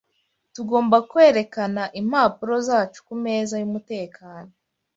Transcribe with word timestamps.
Tugomba 0.53 0.97
kwerekana 1.09 1.83
impapuro 2.01 2.55
zacu 2.67 2.99
kumeza 3.07 3.53
yumutekano. 3.61 4.51